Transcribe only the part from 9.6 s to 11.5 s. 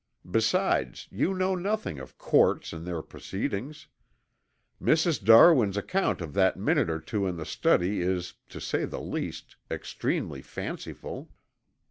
extremely fanciful."